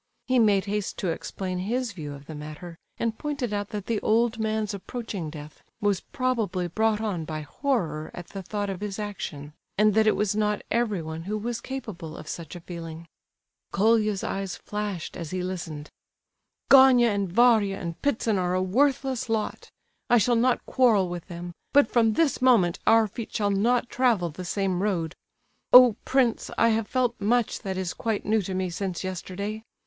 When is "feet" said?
23.07-23.35